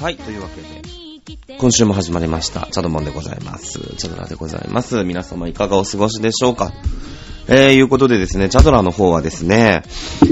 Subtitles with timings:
[0.00, 3.80] はい、というわけで、今週も始まりました、チャドモンでございます。
[3.96, 5.02] チャドラでございます。
[5.02, 6.72] 皆様いかがお過ごしでしょうか
[7.48, 9.82] えー、いうことでですね、チャドラの方はですね、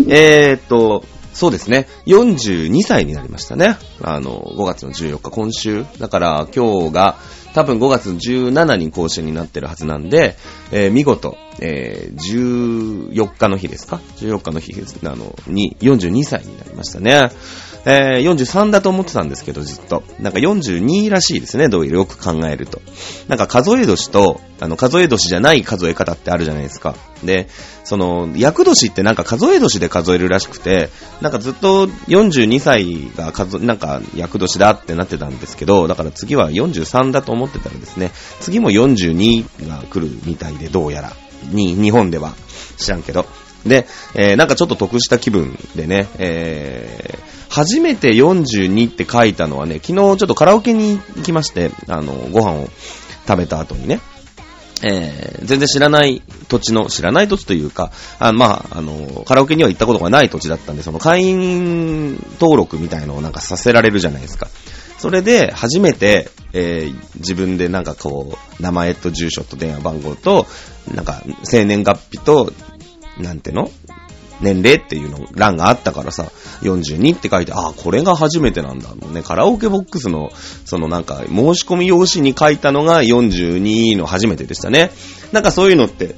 [0.08, 3.76] えーっと、そうですね、42歳になりましたね。
[4.02, 5.84] あの、5月の14日、今週。
[5.98, 7.16] だから今日が、
[7.52, 10.36] 多分5月17に更新になってるはずなんで、
[10.70, 17.30] えー見事、えー14日の日ですか ?14 日の日あの、に、42歳になりましたね。
[17.88, 20.02] えー43だと思ってたんですけど、ずっと。
[20.18, 22.82] なんか42らしいですね、どういうよく考えると。
[23.28, 26.96] なんか数え年と、あの、数え年じゃない数え方ってあるじゃないですか。
[27.22, 27.48] で、
[27.84, 30.90] その、厄年ってなんか数え年で数えるらしくて、
[31.20, 41.12] なんかずっと42歳が数、なんか厄年だってなってたんですけど、だから次は43だと思ってたらですね、次も42が来るみたいで、どうやら。
[41.52, 42.34] に、日本では。
[42.78, 43.45] 知らんけど。
[43.68, 52.68] で、えーなんかちょっと得した気分でね、えー初めて42って書いたのはね、昨日ちょっとカラオケに行きまして、あの、ご飯を
[53.26, 54.00] 食べた後にね、
[54.82, 64.48] えー全然知らない土地の、知らない土地というか、あまあ、あの、カラオケには行ったことがない土地だったんで、その会員登録みたいのをなんかさせられるじゃないですか。
[64.98, 70.46] それで、初めて、えー自分でなんかこう、名前と住所と電話番号と、
[70.94, 72.52] なんか、生年月日と、
[73.18, 73.70] なんての？
[74.40, 78.94] 年齢っていうの、欄があったからさ、42って書いて、ああ、これが初めてなんだ。
[78.94, 80.30] もうね、カラオケボックスの、
[80.66, 84.90] そのなんか、申し込み用紙に書いたのが42の初めてでしたね。
[85.32, 86.16] なんかそういうのって、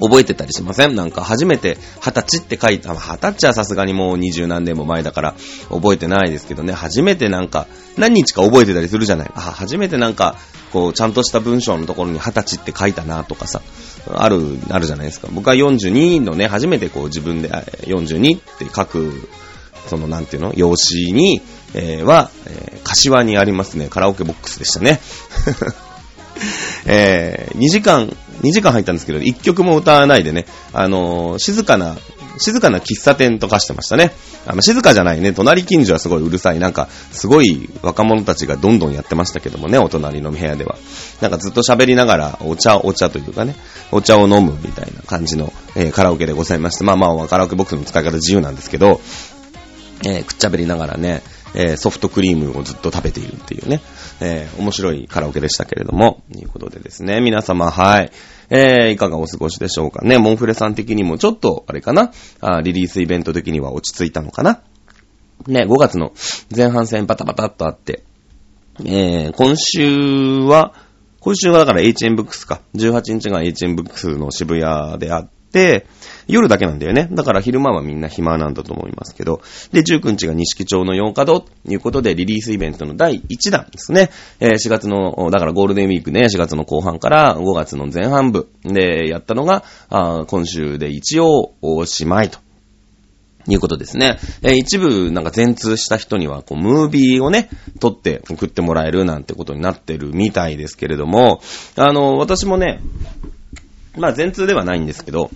[0.00, 0.96] 覚えてたりしません？
[0.96, 5.34] なんか初めて二十歳って書いた、まあ二十歳はさすがにもう二十何年も前だから
[5.70, 9.30] 覚えてないですけどね、初めてなんか何日か覚えてたりするじゃない？
[9.34, 10.36] あ、初めてなんか
[10.72, 13.62] こうちゃんとした文章のところに二十歳って書いたなとかさ、
[14.12, 15.28] ある、あるじゃないですか。
[15.30, 19.28] 僕は42のね、初めてこう自分で42って書く
[19.86, 20.52] その、なんていうの？
[20.56, 21.40] 用紙に、
[21.74, 25.00] えーは、えー柏にありますね、カラオケボックスでしたね。
[26.86, 31.96] えー、2時間、2時間入ったんですけど、1曲も歌わないでね、あのー静かな、
[32.38, 34.12] 静かな喫茶店とかしてましたね。
[34.46, 40.76] あの、静かじゃないね、隣近所はすごいうるさい、なんか、すごい若者たちがどんどんやってましたけどもね、お隣の部屋では。
[41.20, 43.56] なんかずっと喋りながら、お茶、お茶というかね、
[43.90, 49.00] お茶を飲むみたいな感じの、えーカラオケでございまして、まあまあ、カラオケボックスの使い方自由なんですけど、
[50.04, 51.22] えーくっちゃべりながらね、
[51.54, 53.80] えーソフトクリームをずっと食べているっていうね、
[54.20, 58.10] えー面白いカラオケでしたけれども、ということでですね、皆様、はい。
[58.50, 60.18] えーいかがお過ごしでしょうかね。
[60.18, 64.60] モンフレさん的にもちょっと、あれかなあリリースイベント的には落ち着いたのかな
[65.46, 66.12] ね、5月の
[66.54, 68.04] 前半戦バタバタっとあって、
[68.84, 70.74] えー今週は、
[71.20, 72.60] 今週はだから HM ブックスか。
[72.74, 75.86] 18日が HM ブックスの渋谷であって、
[76.26, 77.08] 夜だけなんだよね。
[77.12, 79.40] だから昼間はみんな暇なんだと思いますけど。
[79.72, 84.10] で、19日が西木町の8日堂ということで、リリースイベントの第1弾ですね。
[84.40, 92.38] えー4月の、だからゴールデンウィークね、4月の後半から5月の前半部でやったのが、あ今週で一応おしまいと。
[93.46, 94.18] いうことですね。
[94.42, 101.40] えー一部なんか全通した人には、こう、ムービーをね、撮って送ってもらえるなんてことになってるみたいですけれども、
[101.76, 102.80] あの、私もね、
[103.96, 105.30] まあ全通ではないんですけど、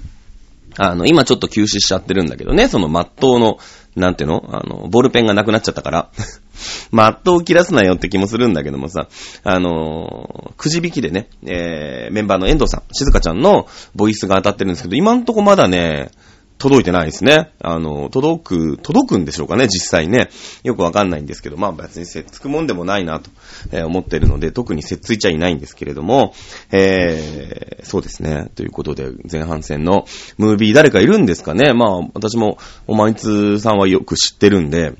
[0.78, 3.58] あの、今ちょっと休止しちゃってるんだけどね、その真っ当の、
[3.96, 4.44] なんていうの？
[4.50, 6.10] あの、ボールペンがなくなっちゃったから、
[6.92, 9.08] 真っ当を切らすなよって気もするんだけどもさ、
[9.42, 16.10] あのくじ引きでね、えー、メンバーの遠藤さん、静香ちゃんのボイスが当たってるんですけど、今んとこまだね、
[16.58, 17.52] 届いてないですね。
[17.60, 20.28] あの、届く、届くんでしょうかね、実際ね。
[20.64, 23.30] よくわかんないんですけど、まあ別にせっつくもんでもないなと、
[23.72, 26.34] えー思ってるので、特にせっついちゃいないんですけれども、
[26.70, 28.50] えー、そうですね。
[28.54, 30.04] ということで、前半戦の
[30.36, 34.94] ムービー誰かいるんですかねまあ私も、おまいつさんはよく知ってるんで、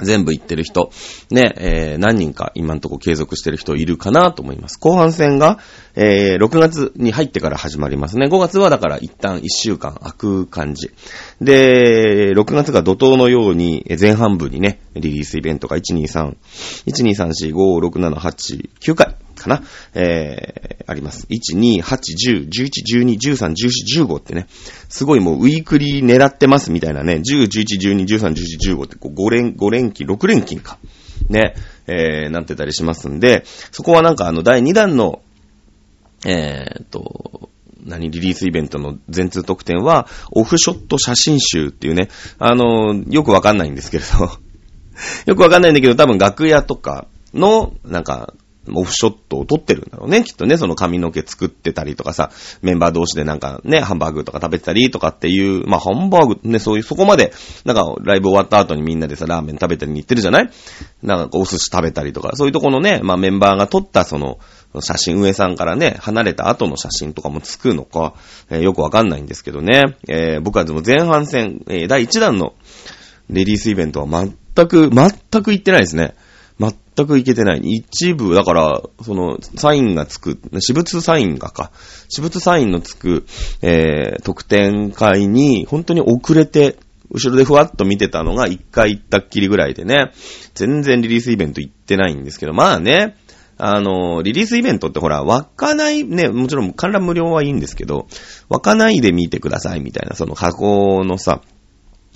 [0.00, 0.90] 全部言ってる人、
[1.30, 4.78] ね、えー、何人か今んとこ継続してる人いるかなと思います。
[4.78, 5.60] 後半戦が、
[5.94, 8.26] えー、6月に入ってから始まりますね。
[8.26, 10.90] 5月はだから一旦1週間空く感じ。
[11.40, 16.36] で、6月が怒涛のように前半部にね、リリースイベントが123、
[16.86, 19.62] 123456789回かな、
[19.94, 21.26] えー、あります。
[21.30, 22.70] 1、2、8、10、11、
[23.00, 24.46] 12、13、14、15ってね、
[24.88, 30.78] すごいもうウィークリー狙ってますみたいなね、10、11、12、13、14、15ってこう5連、5連勤、6連勤か。
[31.28, 31.54] ね、
[31.86, 35.22] えー、なってたりしますんで、そこはなんかあの第2弾の、
[36.26, 37.50] えーっと、
[37.84, 42.08] 何、リリースイベントの全通特典は、オフショット写真集っていうね、
[42.38, 44.38] あの、よくわかんないんですけれど、
[45.26, 48.34] よくわかんないんだけど、多分楽屋とかの、なんか、
[48.72, 50.24] オフショットを撮ってるんだろうね。
[50.24, 52.30] きっとね、その髪の毛作ってたりとかさ、
[52.62, 57.32] メンバー同士でなんかね、ハンバーグとか食べてたりとかっていう、まあ、ハンバーグね、そういう、そこまで、
[57.64, 60.50] なんか、ライブ終わった後にみんなでさ、ラーメン食べたりに行ってるじゃない？
[61.02, 64.38] なんか、お寿司食べたりとか、そういうとこのね、まあ、メンバーが撮ったその、
[64.80, 68.14] 写真、上さんからね、離れた後の写真とかもつくのか、
[68.50, 69.96] えー、よくわかんないんですけどね。
[70.08, 72.54] えー、僕はでも前半戦、えー、第1弾の
[73.30, 76.14] レディースイベントは全く、全く行ってないですね。
[76.58, 77.60] 全く行けてない。
[77.60, 81.72] 一部、だから、その、サインがつく、私物サインがか、
[82.08, 83.26] 私物サインのつく、
[83.62, 86.76] えー、特典会に、本当に遅れて、
[87.10, 90.12] 後ろでふわっと見てたのが一回行ったっきりぐらいでね、
[90.54, 93.16] 全然リリースイベント行ってないんですけど、まあね、
[93.56, 98.08] あの、リリースイベントってほら、湧かない、ね、もちろん観覧無料はいいんですけど、
[98.48, 101.40] 湧かないで見てくださいみたいな、その箱のさ、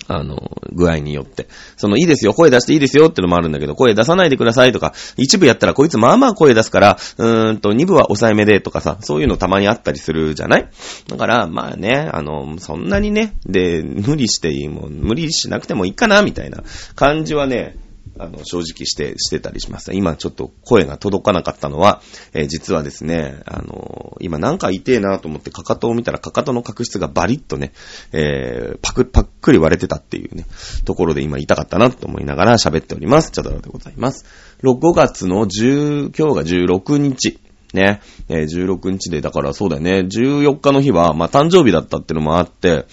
[0.09, 0.37] あの、
[0.73, 1.47] 具合によって。
[1.77, 10.69] その、いいですよ、声出していいですよってのもあるんだけど、声出さないでくださいとか、一部やったらこいつまあまあ声出すから、うーんと、二部は抑えめでとかさ、そういうのたまにあったりするじゃない？
[11.07, 16.63] だから、まあね、あの、そんなにね、で、無理していいもん、無理しなくてもいいかな、みたいな
[16.95, 17.75] 感じはね、
[18.19, 19.93] あの、正直して、してたりします。
[19.93, 22.01] 今ちょっと声が届かなかったのは、
[22.33, 27.71] えー、実はですね、あのー、今なんか痛えなと思ってかかとを見たらかかとの角質がバリッとね、
[28.11, 30.45] えー、パク、パックリ割れてたっていうね、
[30.85, 33.31] ところで今痛かったなと思いながら喋っております。
[33.31, 34.25] チャドラでございます。
[34.63, 37.39] 5月の10、今日が16日。
[37.71, 42.85] ね、えー、16日で、だからそうだよね、14日の日は、まあ、誕生日だったってのもあって、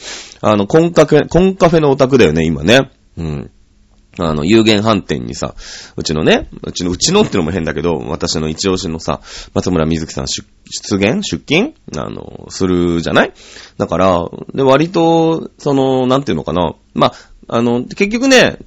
[0.43, 2.91] あの、コンカフェ、コンカフェのオタクだよね、今ね。
[3.17, 3.51] うん。
[4.19, 5.55] あの、有限飯店にさ、
[5.97, 9.21] うちのね、うちの、うちのってのも変だけど、私の一押しのさ、
[9.53, 11.23] 松村瑞希さん出、出現？
[11.23, 11.75] 出勤？
[11.97, 13.33] あの、するじゃない？
[13.77, 16.75] だから、で、割と、その、なんていうのかな？
[16.95, 18.59] まあ、あの、結局ね、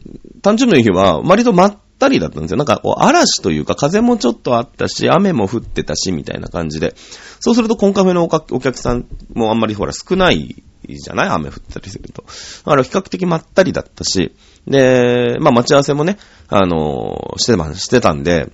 [0.42, 2.58] 誕生日の日は、割とまったりだったんですよ。
[2.58, 6.94] なんか、嵐というか、風もちょっとあったし、雨も降ってたし、みたいな感じで。
[7.40, 11.30] そうすると、コンカフェのお客さんもあんまりほら少ないじゃない？
[11.30, 12.24] 雨降ったりすると。
[12.24, 12.30] だ
[12.64, 14.34] から比較的まったりだったし、
[14.68, 16.18] で、まあ待ち合わせもね、
[16.48, 18.52] あのしてま、してたんで、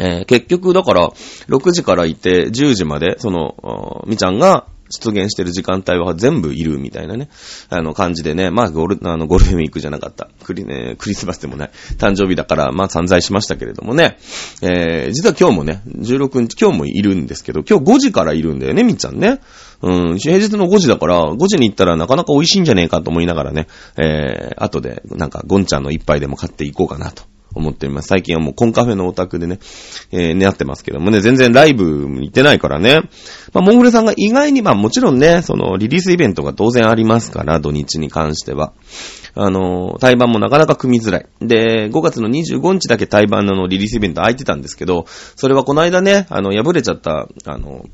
[0.00, 1.08] えー、結局だから、
[1.48, 7.28] 6時からいて、10時まで、その、みちゃんが出現してる時間帯は全部いるみたいなね、
[7.68, 10.28] あの感じでね、まあゴル、あのゴールデンウィークじゃなかった。
[10.44, 11.70] クリ、ね、クリスマスでもない。
[11.98, 14.18] 誕生日だから、まあ散財しましたけれどもね、
[14.62, 19.40] えー、実は今日もね、16日、今日もいるんですけど、今日5時からいるんだよね、みっちゃんね。
[19.80, 27.22] うん、平日の5時だから、5時に行ったらなかなか美味しいんじゃねえかと思いながらね、えー、後で、なんか、ゴンちゃんの一杯でも買っていこうかなと。
[27.58, 28.08] 思っております。
[28.08, 29.58] 最近はもうコンカフェのオタクでね、
[30.10, 33.00] えー、ね、ってますけどもね、全然ライブ行ってないからね。
[33.52, 38.72] まあ、モンゴルさんが意外に、まあもちろんね、そのリリースイベントが当然ありますから、土日に関しては。
[39.34, 41.26] あの、対バンもなかなか組みづらい。
[41.40, 45.04] で、5月の25日だけ対バンのリリースイベント空いてたんですけど、
[45.36, 47.84] それはこの間ね、あの、破れちゃった、あの、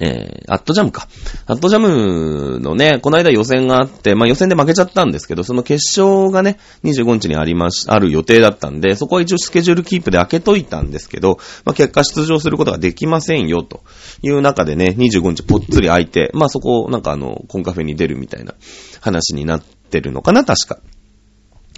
[0.00, 1.08] えー、アットジャムか。
[1.46, 13.82] アットジャムのね、この間予選があって、まあ予選で負けちゃったんですけど、その決勝がね、25日にありまし、ある予定だったんで、そこは一応スケジュールキープで開けといたんですけど、まあ結果出場することができませんよ、と
[14.22, 18.54] いう中でね、25日ぽっつり空いて、まあそこ、なんかあの、コンカフェに出るみたいな
[19.00, 20.78] 話になってるのかな、確か。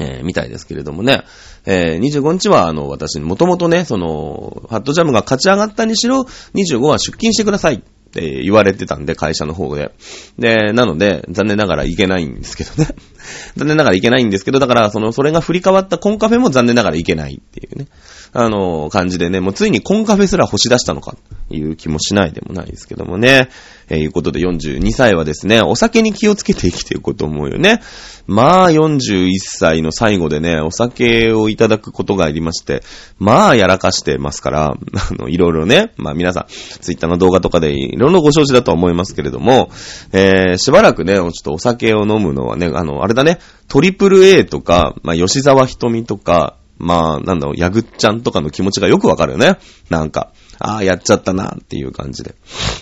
[0.01, 1.23] えー、みたいですけれどもね。
[1.67, 6.23] えー、25日は、あの、私、もともとね、その、ハットジャムが勝ち上がったにしろ、
[6.55, 7.83] 25は出勤してください。
[8.09, 9.93] って言われてたんで、会社の方で。
[10.39, 12.89] で、なので、残念ながらいけないんですけどね。
[13.57, 17.87] 残念ながらいけないんですけど、だから、その、それが振り変わったコンカフェも残念ながらいけないっていうね。
[18.33, 21.17] あの、感じでね、もうついにコンカフェすら欲し出したのか、
[21.49, 23.51] という気もしないでもないですけどもね。
[23.89, 27.81] えー、いうことで42歳はですね、お酒に気をつけて生きていこうと思うよね。
[28.27, 32.83] まあ、41歳の最後でね、お酒をいただくことがありまして、
[33.19, 34.77] まあ、やらかしてますから、 あ
[35.15, 39.71] の、いろいろね、まあ皆さん、ツイッターの動画とかでいろいろご承知だと思いますけれども、
[40.13, 49.59] えー、しばらくね、ちょっとお酒を飲むのはね、あの、あれだね、トリプル A とか、まあ、吉沢瞳とか、まあ、なんだろう、ヤグッちゃんとかの気持ちがよくわかるよね。
[49.91, 52.35] なんか、ああ、やっちゃったな、っていう感じで。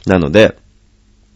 [0.06, 0.56] なので、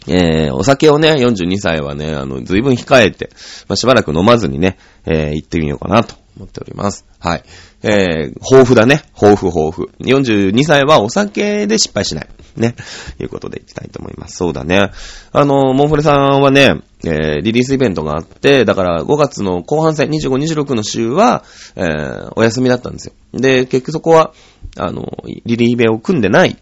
[0.09, 3.30] えー、お酒をね、42歳はね、あの、随分控えて、
[3.69, 7.04] まあ、しばらく飲まずにね、えー、行ってみようかなと思っております。
[7.19, 7.42] はい。
[7.83, 9.02] えー、豊富だね。
[9.21, 9.88] 豊富豊富。
[10.00, 12.28] 42歳はお酒で失敗しない。
[12.57, 12.75] ね。
[13.21, 14.37] いうことでいきたいと思います。
[14.37, 14.90] そうだね。
[15.33, 21.45] あの、モンフレさんはね、えー、リリースイベントがあって、だから5月の後半戦、25、26の週は、
[21.76, 23.12] えー、お休みだったんですよ。
[23.33, 24.33] で、結局そこは、
[24.76, 26.57] あの、リリーベを組んでない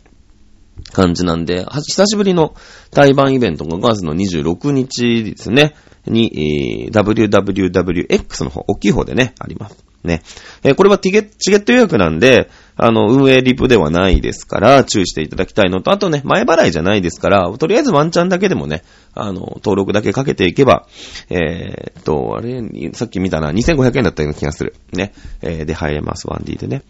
[0.92, 2.54] 感じなんで、久しぶりの
[2.90, 5.74] 対バンイベントが5月の26日ですね、
[6.06, 9.88] に、WWWX の方、大きい方でね、あります。
[10.04, 10.22] ね。
[10.62, 20.86] えー、これはティゲット予約なんで、あの、運営リプではないですから、注意していただきたいのと、あとね、前払いじゃないですから、とりあえずワンチャンだけでもね、あの、登録だけかけていけば、
[21.30, 24.74] えー、っと、あれ、さっき見たな、2500円だったような気がする。
[24.92, 25.12] ね。
[25.42, 26.82] えー、で入れます、1D でね。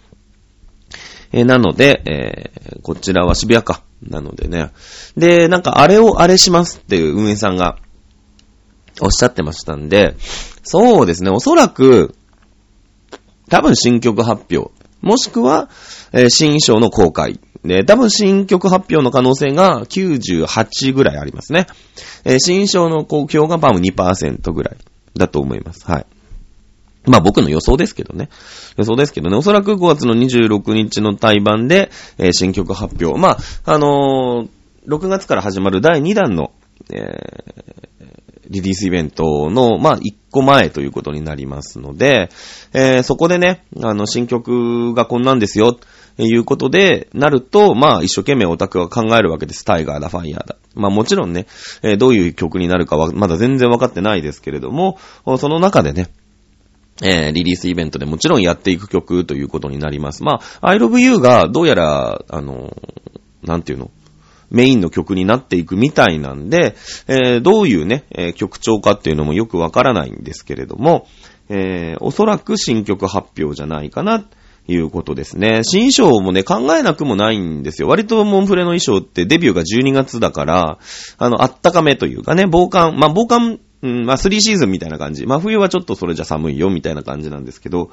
[1.32, 3.82] えー、なので、えー、こちらは渋谷か。
[4.02, 4.70] なのでね。
[5.16, 7.78] で、なんかあれをあれしますっていう運営さんが
[9.00, 10.14] おっしゃってましたんで、
[10.62, 12.14] そうですね、おそらく、
[13.48, 15.68] 多分新曲発表、もしくは、
[16.12, 17.40] えー、新衣装の公開。
[17.64, 21.66] で、多分新曲発表の可能性が98ぐらいありますね。
[22.24, 24.76] えー、新衣装の公表が多分2%ぐらい
[25.16, 25.84] だと思います。
[25.90, 26.06] はい。
[27.08, 28.28] まあ僕の予想ですけどね。
[28.76, 29.36] 予想ですけどね。
[29.36, 33.18] おそらく5月の26日の対バンで、えー、新曲発表。
[33.20, 34.48] まあ、あのー、
[34.88, 36.52] 6月から始まる第2弾の、
[36.90, 37.88] えー、
[38.48, 42.30] リリースイベントの、まあ、1個前ということになりますので、
[42.72, 49.64] えー、そこでね、あの、新曲がこんなんですよ、ということで、なると、まあ、一生懸命オタクは考えるわけです。
[49.64, 50.56] タイガーだ、ファイヤーだ。
[50.74, 51.46] まあ、もちろんね、
[51.82, 54.98] えー、どういう曲になるかは、まだ全然わかってないですけれども、
[55.38, 56.08] その中でね、
[57.02, 60.22] えー、リリースイベントでもちろんやっていく曲ということになります。
[60.22, 62.76] まあ、I love you がどうやら、あの、
[63.42, 63.90] なんていうの？
[64.50, 66.74] メインの曲になっていくみたいなんで、
[67.06, 71.06] えー、どういうね、えー、曲調かっていうのもよくわからないんですけれども、
[71.50, 74.24] えー、おそらく新曲発表じゃないかな、
[74.70, 75.62] いうことですね。
[75.64, 77.88] 新衣装もね、考えなくもないんですよ。
[77.88, 80.78] 割とモンフレの衣装ってデビューが12月だから、
[81.16, 85.26] あの、あったかめというかね、防寒、まあ、防寒、うん、まあ、3シーズンみたいな感じ。
[85.26, 87.90] まあ、冬はちょっとそれじゃ寒いよ、みたいな感じなんですけど、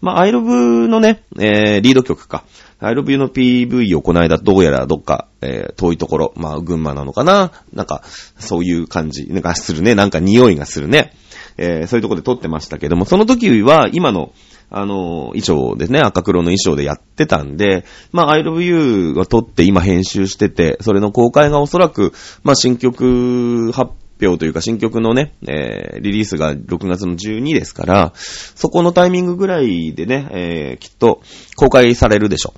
[0.00, 2.44] まあ、アイロブのね、えー、リード曲か。
[2.78, 8.02] アイロブユの PV をこの間どうやらどっか、えー、遠いところ、まあ、群馬なのかななんか、
[8.38, 9.94] そういう感じがするね。
[9.94, 11.12] なんか匂いがするね。
[11.58, 14.32] えー、そういうとこで撮ってましたけども、その時は今の、
[14.68, 22.12] あの、衣装ですね、赤黒の衣装でやってたんで、まあ、I love you が撮って今編集してて、それの公開がおそらく、
[22.42, 31.20] まあ、新曲発表というか新曲のね、えー、リリースが6月の12ですから、そこのタイミングぐらいでね、えー、きっと
[31.56, 32.54] 公開されるでしょ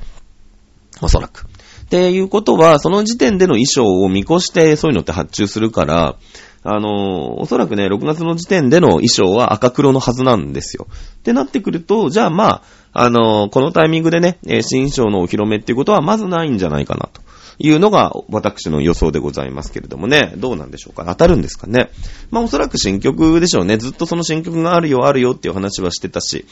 [1.03, 1.07] う。
[1.07, 1.47] おそらく。
[1.89, 6.17] っていうことは、その時点での衣装を見越してそういうのって発注するから、
[6.65, 10.87] あのー、おそらくね、6月の時点での衣装は赤黒のはずなんですよ。
[10.91, 12.63] ってなってくると、じゃあまあ、
[12.93, 17.23] あのー、このタイミングでね、新衣装のお披露目っていうことはまずないんじゃないかなと。
[17.59, 21.05] いうのが私の予想でございますけれどもね、どうなんでしょうか。
[21.07, 21.91] 当たるんですかね。
[22.31, 23.77] まあおそらく新曲でしょうね。
[23.79, 26.47] ずっとその新曲があるよあるよっていう話はしてたし、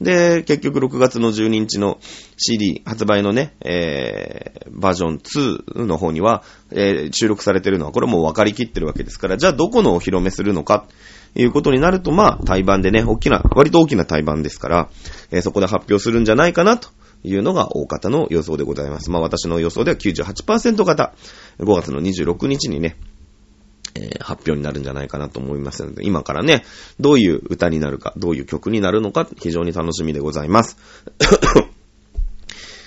[0.00, 1.98] で、結局6月の12日の
[2.36, 10.86] CD 発売のね、えー、バージョン2の方には、えー、収録されてるのはこれもう分かりきってるわけですから、じゃあどこのお披露目するのか、
[11.34, 14.88] いうことになると、まあ、対バンでね、大きな、割と大きな対バンですから、
[15.30, 16.88] えー、そこで発表するんじゃないかなと
[17.22, 19.10] いうのが大方の予想でございます。
[19.10, 21.14] まあ私の予想では98%方、
[21.58, 22.96] 5月の26日にね、
[23.94, 26.64] えー、発表になるんじゃないかなと思いますので、今からね、
[26.98, 30.76] どういう歌になるか、どういう曲になるのか、非常に楽しみでございます。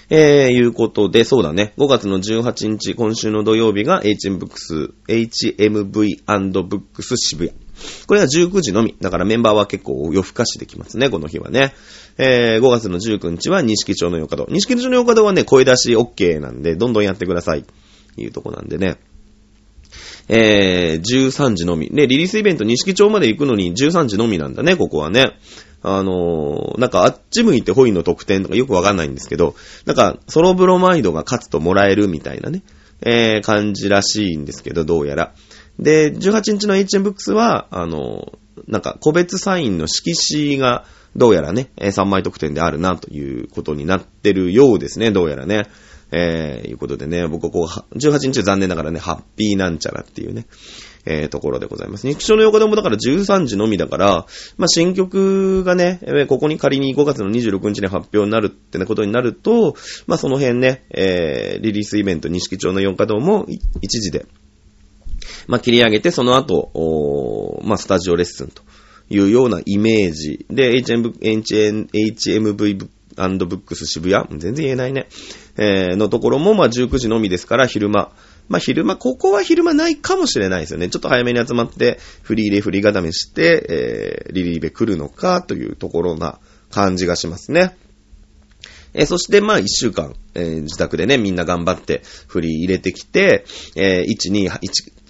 [0.10, 1.74] えー、いうことで、そうだね。
[1.78, 7.60] 5月の18日、今週の土曜日が HM ブックス、HMV& 渋谷。
[8.08, 8.96] これは19時のみ。
[9.02, 11.74] だからメンバーは結構夜更かしできますね、この日はね。
[12.18, 14.46] えー、5月の19日は錦町の洋華堂。
[14.50, 17.66] 錦町の洋華堂はね、声出し OK なんで、どんどんやってください。
[18.16, 18.98] いうとこなんでね。
[20.30, 21.90] えー、13時のみ。
[21.92, 25.38] ね、リリースイベント錦町まで行くのに13時のみなんだね、ここはね。
[25.84, 32.64] あのー、なんかあっち向いてホイの特典とかよくわかんないんですけど、なんかソロブロマイドが勝つともらえるみたいなね、
[33.02, 35.34] えー、感じらしいんですけど、どうやら。
[35.80, 40.86] で、18日の HM ブックスは、あのー、なんか個別サインの色紙が、
[41.16, 45.68] どうやらね、3枚特典であるなということになってるようですね、どうやらね。
[46.16, 50.46] えー、いうことでね、僕はこう、18日残念ながらね、ハッピーなんちゃらっていうね、
[51.06, 52.08] えー、ところでございます。
[52.08, 54.28] 日章の横でもだから13時のみだから、
[54.58, 63.48] まあ、新曲がね、ここに仮に5月の26日に発表になるってなことになると、まあ、その辺ね、えー、リリースイベント、西木町の4稼働も
[63.82, 64.28] 一時で、
[65.48, 68.62] まあ、切り上げて、その後、まあ、スタジオレッスンと。
[69.10, 74.26] いうようなイメージで、HM HMV ブックス渋谷？
[74.40, 75.08] 全然言えないね。
[75.58, 78.12] えー、のところも、まあ、19時のみですから、昼間。
[78.50, 80.90] まあ、昼間、ここは昼間ないかもしれないですよね。
[80.90, 87.76] ちょっと早めに集まって、フリーレフリー固めして、えー、リリーベ来るのかというところな感じがしますね。
[88.94, 93.46] えー、そして、まあ、一週間、えー、自宅でね、みんな頑張って、フリー入れてきて、
[93.76, 94.60] えー、1、2、1、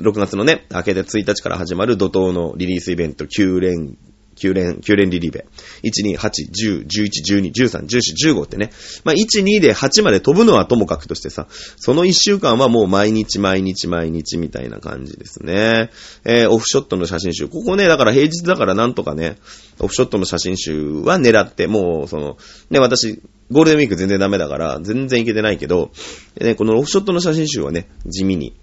[0.01, 3.97] 6月のね、明けで1日から始まる怒涛のリリースイベント9連
[4.35, 5.45] 9連、9連リリーベ。
[5.83, 8.71] 1、2、8、10、11、12、13、14、15ってね。
[9.03, 11.47] まあ、1、2で8まで飛ぶのはともかくとしてさ、
[11.77, 15.89] その1週間はもう毎日毎日毎日みたいな感じですね。
[16.25, 17.47] えー、オフショットの写真集。
[17.47, 19.37] ここね、だから平日だからなんとかね、
[19.79, 22.37] オフショットの写真集は狙って、もう、その、
[22.69, 23.21] ね、私、
[23.51, 25.91] ゴールデンウィーク全然ダメだから、全然いけてないけど、
[26.39, 28.53] ね、このオフショットの写真集はね、地味に、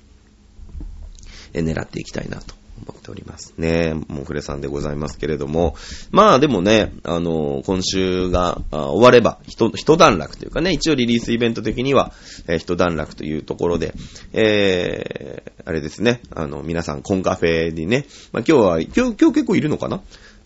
[1.52, 3.94] え狙っていきたいなと思っておりますね。
[4.08, 5.76] もうフレさんでございますけれども。
[6.10, 12.12] まあでもね、あの、今週が終われば、一、一段落というかね、一応リリースイベント的には、
[12.46, 13.94] えー、一段落というところで、
[14.32, 20.00] えー、あれですね、あの、皆さんコンカフェにね、まあ今日は、今日、今日結構いるのかな？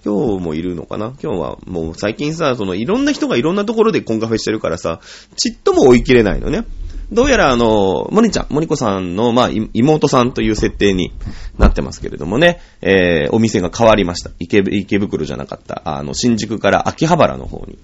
[0.05, 1.15] 今日もいるのかな？
[1.23, 5.01] 今日はもう最近さ、そのいろんな人がいろんなところでコンカフェしてるからさ、
[5.37, 6.67] ちっとも追い切れないのね。
[7.13, 11.13] どうやらあの、モニちゃん、モニコさんの、まあ、妹さんという設定に
[11.59, 14.31] なってますけれどもね、えー、お店が変わりました。
[14.39, 17.79] 池池袋じゃなかった、あの、新宿から秋葉原の方に、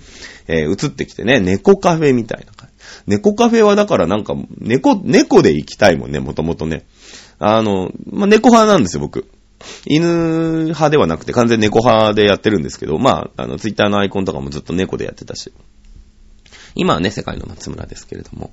[0.49, 2.75] えー、移ってきてね、猫カフェみたいな感じ。
[3.07, 6.87] 猫カフェはだからなんか、猫、猫で行きたいもんね、もともとね。
[7.39, 9.27] あの、まあ、猫派なんですよ、僕。
[9.87, 15.53] 犬派ではなくて完全猫派でやってるんですけど、まあ、あの、ツイッターのアイコンとかもずっと猫でやってたし。
[16.75, 18.53] 今はね、世界の松村ですけれども。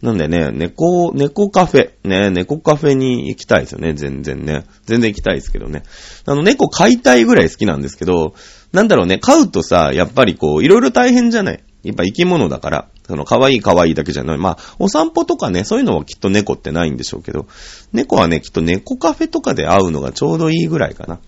[0.00, 4.64] なんでね、猫、猫カフェ、ね、猫カフェに行きたいですよね、全然ね。
[4.86, 5.82] 全然行きたいですけどね。
[6.24, 8.34] あの、猫飼いたいぐらい好きなんですけど、
[8.72, 11.64] なんだろうね、飼うとさ、やっぱりこう、いろいろ大変じゃない？
[11.82, 14.38] やっぱ生き物だから、その、可愛い可愛いだけじゃない。
[14.38, 17.46] まあ、お散歩とかね、そういうのはきっと猫ってないんでしょうけど、
[17.92, 21.18] 猫はね、きっと猫カフェとかで会うのがちょうどいいぐらいかな。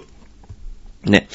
[1.04, 1.28] ね。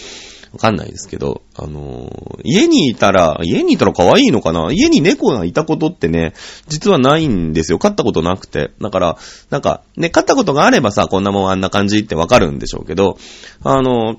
[0.53, 4.72] わかんないですけど、あのー、家にいたら、家にいたら可愛いのかな？
[4.72, 6.34] 家に猫がいたことってね、
[6.67, 7.79] 実はないんですよ。
[7.79, 8.72] 飼ったことなくて。
[8.81, 9.17] だから、
[9.50, 13.17] なんか、ね、飼ったことがあればさ、こんなもんあんな感じってわかるんでしょうけど、
[13.63, 14.17] あのー、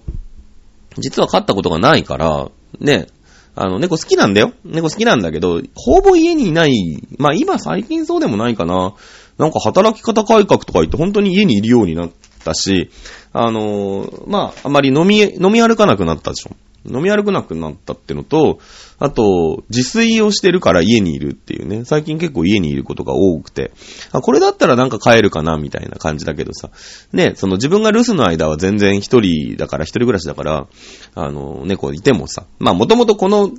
[0.98, 3.08] 実は飼ったことがないから、ね、
[3.54, 4.52] あの、猫好きなんだよ。
[4.64, 7.02] 猫好きなんだけど、ほぼ家にいない。
[7.18, 8.94] まあ今最近そうでもないかな。
[9.36, 12.10] なんか働き方改革とか言って本当に家にいるようになっ
[12.42, 12.90] たし、
[13.32, 16.56] あのー、まあ、あまり飲み、飲み歩かなくなったでしょ。
[16.84, 18.58] 飲み歩かなくなったってのと、
[18.98, 21.84] あと、自炊をしてるから家にいるっていうね。
[21.84, 23.72] 最近結構家にいることが多くて。
[24.10, 26.70] あ、これだったらなんか帰るかなみたいな感じだけどさ。
[27.12, 30.66] ね、その自分が留守の間は全然一人だから、一人暮らしだから、
[31.14, 32.46] あの、猫いてもさ。
[32.58, 33.50] まあもともとこの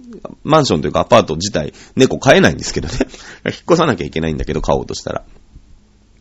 [0.43, 2.95] マンションというかアパート自体、猫飼えないんですけどね。
[3.45, 5.23] 引っ越さなきゃいけないんだけど、飼おうとしたら。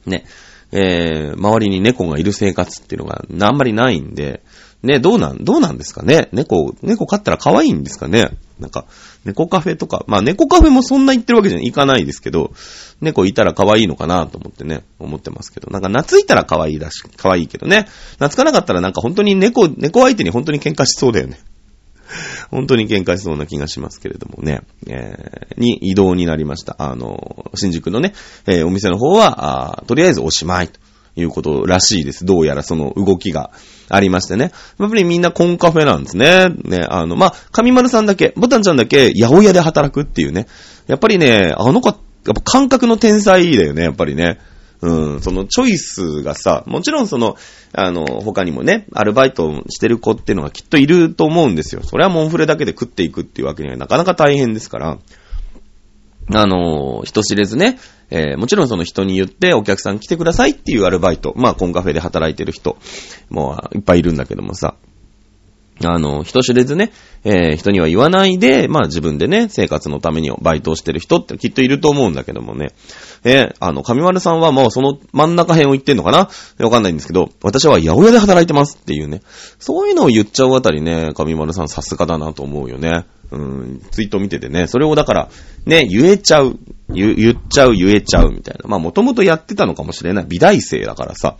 [0.06, 0.24] ね。
[0.72, 4.42] えー、周りに猫がいる生活っていうのがあんまりないんで、
[4.82, 6.28] ね、どうなん、どうなんですかね？
[6.32, 8.30] 猫、猫飼ったら可愛いんですかね？
[8.58, 8.86] なんか、
[9.24, 12.52] 猫カフェとか、まあ猫カフェもそんな行ってるわけじゃいかないですけど、
[13.00, 21.38] 猫いたら可愛いのかなと思ってね、思ってますけど、なんか懐いたら可愛いだし、可愛いけどね、懐かなかったらなんか本当に猫、猫相手に本当に喧嘩しそうだよね。
[22.50, 26.76] 本当に喧嘩しそうな気がしますけれどもね、えー、に移動になりました。
[26.78, 28.14] あの、新宿のね、
[28.46, 30.80] えー、お店の方は、あとりあえずおしまいと
[31.16, 32.24] いうことらしいです。
[32.24, 33.50] どうやらその動きが
[33.88, 34.52] ありましてね。
[34.78, 36.48] やっぱりみんなコンカフェなんですね。
[36.64, 40.46] ね、あの、まあ、上丸さんだけ、ボタンちゃんだけ、八百屋で働くっていうね。
[40.86, 44.38] やっぱりね、あの子、やっぱ感覚の天才だよね、やっぱりね。
[44.82, 47.36] うん、そのチョイスがさ、もちろんその、
[47.72, 51.82] あの、他にもね、アルバイトしてる子っていうのがきっといると思うんですよ。
[51.84, 54.98] それはモンフレだけで食っていくっていうわけにはなかなか大変ですから。
[56.34, 57.78] あの、人知れずね、
[58.10, 62.76] えー、もちろんその人に言ってお客さん来てくださいっていうアルバイト、まあコンカフェで働いてる人
[63.30, 64.74] もいっぱいいるんだけどもさ、
[65.86, 66.92] あの、人知れずね、
[67.24, 72.72] えー、人には言わないで、まあ自分でね、生活のためにバイトをしてる人ってきっといると思うんだけどもね。
[73.24, 76.28] えー、あの、上丸さんはもうその真ん中辺を言ってんのかな？
[76.64, 79.22] わかんないんですけど、私は八百屋で働いてますっていうね。
[79.58, 83.04] そういうのを言っちゃうあたりね、上丸さんさすがだなと思うよね。
[83.30, 85.30] うん、ツイート見ててね、それをだから、
[85.64, 86.58] ね、言えちゃう、
[86.90, 88.68] 言言っちゃう、言えちゃうみたいな。
[88.68, 90.26] まあもともとやってたのかもしれない。
[90.28, 91.38] 美大生だからさ、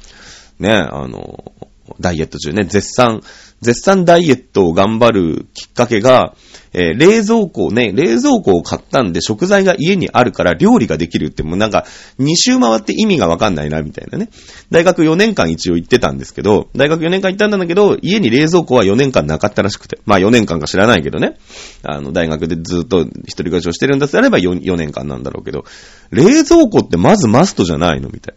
[0.59, 1.53] ね、あの、
[2.01, 3.23] ダイエット中ね、絶賛、
[3.61, 6.35] 絶賛ダイエットを頑張るきっかけが、
[6.75, 11.85] えー、冷蔵庫ね、冷蔵庫を買ったんで食材が家にあるから料理ができるってもうなんか
[12.19, 14.31] 2周回って意味がわかんないなみたいなね。
[14.71, 19.99] 大学4年間一応行ってたんですけど、大学4年間行ったんだけど、家に冷蔵庫は4年間なかったらしくて。
[20.07, 21.37] まあ4年間か知らないけどね。
[21.83, 25.65] あの、大学でずっと一人暮らしをしてるんだってあれば 4, 4年間なんだろうけど、
[26.11, 28.37] 冷蔵庫ってまずマストじゃないのみたい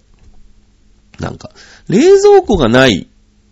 [1.20, 1.30] な。
[1.30, 1.52] なんか、
[1.88, 3.08] 冷蔵庫がない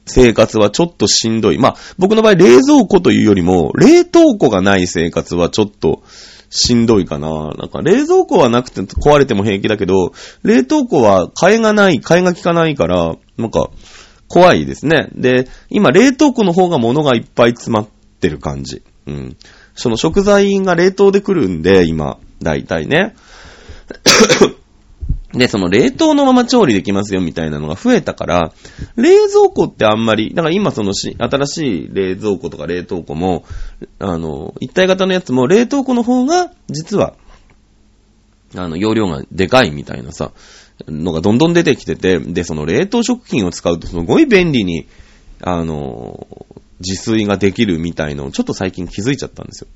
[0.06, 1.58] 生活はちょっとしんどい。
[1.58, 6.04] まあ、僕の場合冷蔵庫というよりも、冷凍庫がない生活はちょっと
[6.50, 7.52] しんどいかな。
[7.58, 10.14] なんか冷蔵庫はなくて壊れても平気だけど、
[10.44, 13.70] 冷凍庫は替えがない、替えが効かないから、なんか、
[14.28, 15.10] 怖いですね。
[15.16, 17.88] で、今、冷凍庫の方が物がいっぱい詰まっ
[18.20, 18.82] てる感じ。
[19.06, 19.38] うん。
[19.76, 23.16] その食材が冷凍で来るんで、今、だいたいね。
[25.34, 28.54] で、その冷凍のまま調理できますよみたいなのが増えたから、
[28.96, 33.44] 冷蔵庫ってあんまり、だから今そのし、新しい冷蔵庫とか冷凍庫も、
[34.00, 37.16] あの、一体型のやつも冷凍庫の方が、実は、
[38.56, 40.32] あの、容量がでかいみたいなさ、
[40.88, 44.86] のがどんどん出てきてて、で、その冷凍食品を使うとすごい便利に、
[45.42, 46.28] あの、
[46.80, 49.68] 自炊ができるみたいのをちょっと最近気づいちゃったんですよ。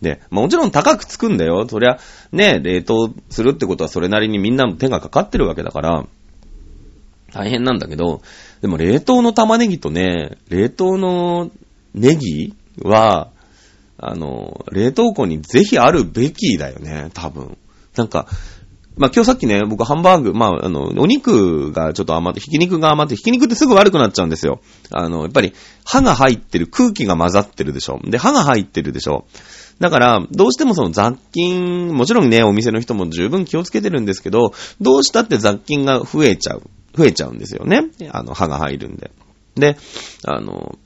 [0.00, 1.66] で、まあ、もちろん高くつくんだよ。
[1.68, 1.98] そりゃ、
[2.32, 6.06] ね、冷凍するってことはそれなりにみんなの手がかかってるわけだから、
[7.32, 8.22] 大変なんだけど、
[8.62, 11.50] でも冷凍の玉ねぎとね、冷凍の
[11.94, 13.30] ネギは、
[13.98, 17.58] あの、冷凍庫にぜひあるべきだよね、多分。
[17.96, 18.26] なんか、
[18.96, 24.60] まあ、今日さっきね、僕ハンバーグ、まあ、あの、お肉がちょっと余って、ひき肉が余って、ひき肉ってすぐ悪くなっちゃうんですよ。
[24.90, 25.52] あの、やっぱり、
[25.84, 28.00] 歯が入ってる、空気が混ざってるでしょ。
[28.04, 29.24] で、歯が入ってるでしょ。
[29.80, 36.62] だから、どうしてもその雑菌、もちろんね、お店の人も十分気をつけてるんですけど、どうしたって雑菌が増えちゃう。
[36.96, 37.84] 増えちゃうんですよね。
[38.10, 39.12] あの、歯が入るんで。
[39.54, 39.76] で、
[40.24, 40.78] あの、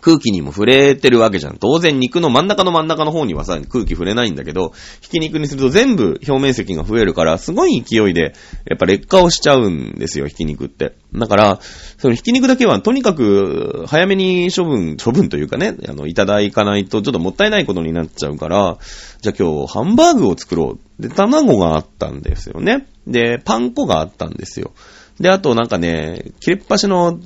[0.00, 1.58] 空気にも触れてるわけじゃん。
[1.58, 8.34] 当然肉の真ん中の真ん中の方にはさ、空気触れないんだけど、ひき肉にすると全部表面積が増えるから、すごい勢いで、
[8.66, 10.94] やっぱ劣化をしちゃうんですよ、ひき肉って。
[11.14, 11.60] だから、
[11.98, 18.78] そのひき肉だけはとにかく早めに処分、処分というかね、あの、いただいかないとちょっともったいないことになっちゃうから、
[19.20, 21.02] じゃあ今日ハンバーグを作ろう。
[21.02, 22.86] で、卵があったんですよね。
[23.06, 24.72] で、パン粉があったんですよ。
[25.20, 27.18] で、あとなんかね、切れっ端の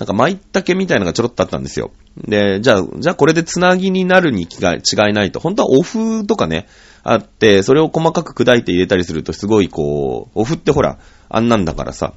[0.00, 1.90] なんか舞茸みたいなのがちょろっとあったんですよ。
[2.22, 5.40] で、じゃあ、じゃあこれでつなぎになるに違いないと。
[5.40, 6.66] 本当はお麩とかね、
[7.02, 12.14] あって、それを細かく砕いて入れたりするとすごいこう、お麩ってほら、あんなんだからさ、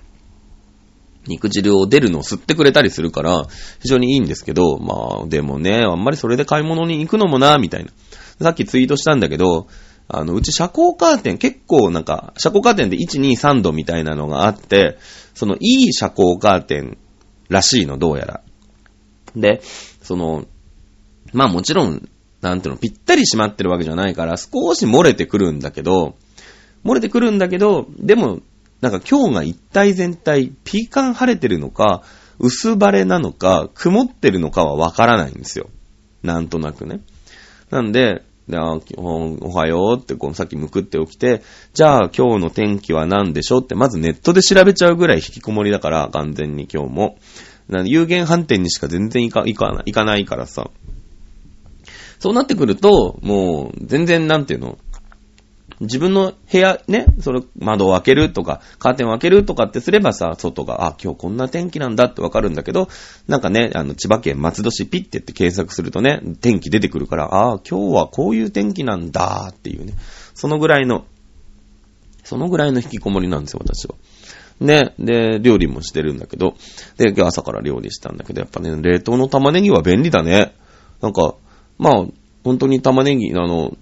[1.28, 3.46] 肉汁を出るのを吸ってくれたりするから、
[3.82, 7.92] 非常にいいんですけど、まあ、でもね、あんまりそれで買い物に行くのもな、みたいな。
[8.42, 9.68] さっきツイートしたんだけど、
[10.10, 14.98] あの、うち遮光カーテン、結構なんか、遮光カーテンで1、2、3度みたいなのがあって、
[15.34, 16.98] そのいい遮光カーテン
[17.50, 18.42] らしいの、どうやら。
[19.36, 19.62] で、
[20.04, 20.46] その、
[21.34, 22.08] まあもちろん、
[22.42, 26.16] なんていうの、ぴったり閉まってるわけじゃないから、少し漏れてくるんだけど、
[26.86, 28.42] 漏れてくるんだけど、でも、
[28.82, 32.04] なんか今日が一体全体、ピーカン晴れてるのか、
[32.40, 35.70] 薄晴れなのか、曇ってるのかはわからないんですよ。
[36.22, 37.00] なんとなくね。
[37.70, 41.42] なんで、でおはようってこうさっきむくって起きて、
[41.74, 47.18] じゃあ今日の天気は何でしょうってまずネットで調べちゃうぐらい引きこもりだから完全に今日も。
[47.86, 50.70] 有限反転にしか全然行か行かないかないからさ。
[52.20, 54.78] そうなってくると、もう全然なんていうの、
[55.80, 62.88] 自分の部屋ね、それ窓を開けるとか、カーテンを開けるとかってすればさ、外が、あ、今日こんな天気なんだってわかるんだけど、
[63.28, 69.94] なんかね、あの、千葉県松戸市ピッてって検索するとね、天気出てくるから、あ、今日はこういう天気なんだっていうね、
[70.34, 71.06] そのぐらいの、
[72.24, 73.96] そのぐらいの引きこもりなんですよ、私は。
[74.64, 76.56] ね、で、料理もしてるんだけど、
[76.98, 80.56] で、今日朝から料理したんだけど、やっぱね、冷凍の玉ねぎは便利だね。
[81.02, 81.36] なんか、
[81.78, 82.06] まあ、
[82.44, 83.76] 本当に玉ねぎ、あの、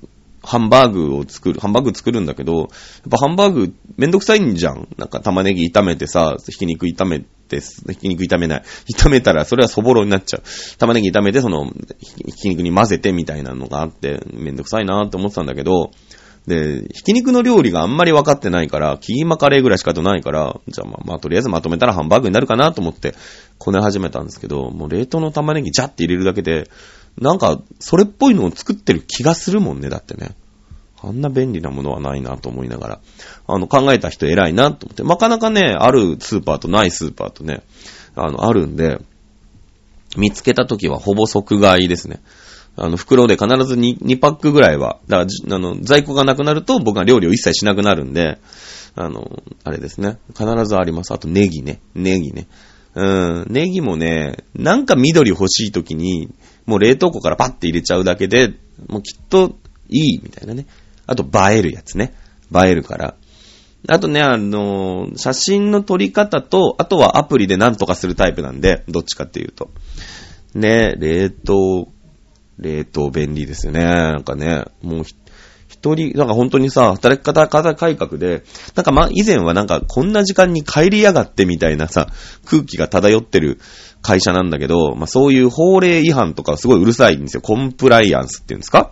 [0.43, 2.69] ハンバーグを作る、ハンバーグ作るんだけど、やっ
[3.11, 4.87] ぱハンバーグめんどくさいんじゃん。
[4.97, 8.63] なんか玉ねぎ炒めてさ、ひき肉炒めて、ひき肉炒めない。
[8.97, 10.43] 炒めたらそれはそぼろになっちゃう。
[10.79, 15.91] 玉ねぎ炒めてその、ひき肉に混ぜてみたいなのがあって、めんどくさいなーって思ってたんだけど、
[16.47, 23.13] で、ひき肉の料理があんまり分かってないから、キーマカレーぐらいしかとないから、じゃあまあ、まあ、とりあえずまとめたらハンバーグになるかなと思って、
[23.60, 26.69] こね始めたんですけど、もう冷凍の玉ねぎジャって入れるだけで、
[27.19, 30.36] なんか、それっぽいのを作ってる気がするもんね、だってね。
[31.04, 32.99] あんな便利なものはないなと思いながら、
[33.47, 37.63] あの、考えた人偉いなと思って、なかなかね、あるスーパーとないスーパーとね、
[38.15, 38.99] あの、あるんで、
[40.17, 42.21] 見つけた時はほぼ即買いですね。
[42.75, 48.39] あの、袋で必ず 2, 2パックぐらいは、だから、あの、在庫がなくなると僕は料理を一切しなくなるんで、
[48.95, 50.17] あの、あれですね。
[50.29, 51.13] 必ずあります。
[51.13, 51.79] あとネギね。
[51.95, 52.47] ネギね。
[52.93, 56.29] うん、ネギもね、なんか緑欲しい時に、
[56.65, 58.53] もう冷凍庫からパッて入れちゃうだけで、
[58.88, 59.55] もうきっと
[59.89, 60.65] いいみたいなね。
[61.07, 62.13] あと映えるやつね。
[62.53, 63.15] 映えるから。
[63.88, 69.71] あとね、あの、写真の撮り方と、あとはアプリで何とかするタイプなんで、どっちかっていうと。
[70.53, 71.88] ね、冷凍、
[72.59, 73.83] 冷凍便利ですよね。
[73.83, 78.43] なんかね、もう一人、なんか本当にさ、働き方改革で、
[78.75, 82.07] なんかま、以前はなんかこんな時間に帰りやがってみたいなさ、
[82.45, 83.59] 空気が漂ってる
[84.01, 87.41] 会社なんだけど、まあそういう法令違反とかすごいうるさいんですよ。
[87.41, 88.91] コンプライアンスっていうんですか？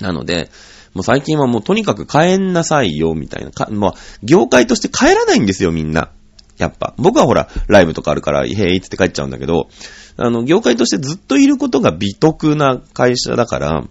[0.00, 0.50] なので、
[0.94, 3.50] もう最近はもうとにかく帰んなさいよ、みたいな。
[3.50, 6.10] か、まあ、業界として帰らないんですよ、みんな。
[6.56, 6.94] やっぱ。
[6.98, 9.68] 僕はほら、ライブとかあるから、へいって帰っちゃうんだけど、
[10.16, 13.84] あの、業界としてずっといることが美徳な会社だから、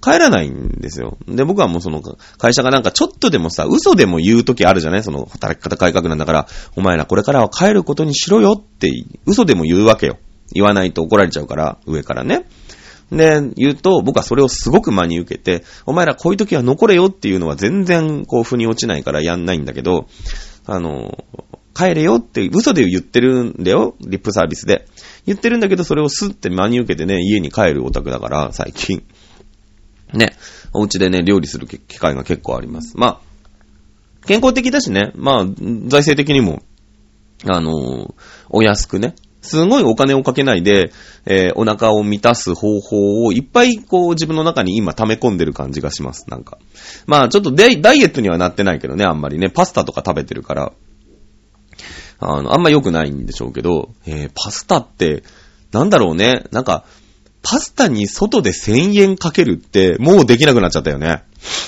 [0.00, 1.18] 帰らないんですよ。
[1.26, 2.00] で、僕はもうその、
[2.38, 5.02] 会社がなんかちょっとでもさ、嘘でも言う時あるじゃない？
[5.02, 8.90] その、働き方改革なんだから、お前らこれからは帰ることにしろよって、
[9.26, 10.18] 嘘でも言うわけよ。
[10.52, 12.44] 言わないと怒られちゃうから、上からね。
[13.10, 20.06] で、言うと、僕はそれをすごく真に受けて、お前らこういう時は残れよっていうのは全然、こう、腑に落ちないからやんないんだけど、
[20.66, 21.24] あの、
[21.74, 24.86] 帰れよって嘘で言ってるんだよ、リップサービスで。
[25.26, 29.04] 言ってるんだけど、それをスッて真に受けてね、家に帰るオタクだから、最近。
[30.12, 30.36] ね、
[30.72, 32.96] お家でね、料理する機会が結構あります。
[32.96, 33.20] まあ、
[34.26, 36.62] 健康的だしね、まあ、財政的にも、
[37.44, 38.14] あのー、
[38.50, 40.92] お安くね、すごいお金をかけないで、
[41.24, 46.58] えー、お腹を満たす方法をいっぱいこう自分の中に今溜め込んでる感じがします、なんか。
[47.06, 50.72] まあちょっとダイエットにはなってないけどね、あんまりね、パスタとか食べてるから、
[52.18, 55.22] あの、あんま良くないんでしょうけど、えー、パスタって、
[55.72, 56.84] なんだろうね、なんか、
[57.42, 61.22] パスタに外で1000円かけるって、もうできなくなっちゃったよね。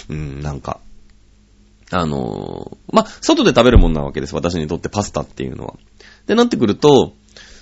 [0.09, 0.81] うん、なんか。
[1.91, 4.35] あのー、ま外で食べるもんなわけです。
[4.35, 5.75] 私にとってパスタっていうのは。
[6.27, 7.13] で、なってくると、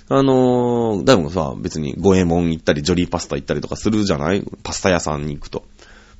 [0.09, 4.43] あのー、だいぶさ、別に五右衛門行ったり、ジョリーパスタ行ったりとかするじゃない？
[4.63, 5.63] パスタ屋さんに行くと。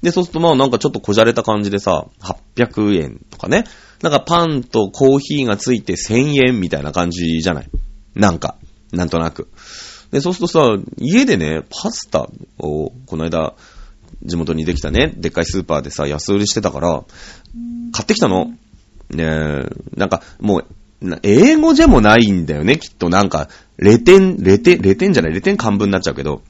[0.02, 2.08] で、そうするとまあなんかちょっとこじゃれた感じでさ、
[2.56, 3.64] 800円とかね。
[4.02, 7.70] なんかパンとコーヒーがついて1000円みたいな感じじゃない？
[8.16, 8.58] なんか、
[8.92, 9.48] なんとなく。
[10.12, 12.28] で、そうするとさ、家でね、パスタ
[12.60, 13.56] を、この間、
[14.24, 17.04] 地元にできたね、でっかいスーパーでさ、安売りしてたから、
[17.92, 18.54] 買ってきたの。
[19.10, 20.66] ねえ、なんか、もう、
[21.24, 23.10] 英語じゃもないんだよね、きっと。
[23.10, 26.42] なんか、レテン、レテン、レテンじゃない、レテン漢文になっちゃうけど、